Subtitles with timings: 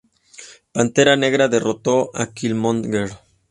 [0.71, 3.11] Pantera Negra derrotó a Killmonger.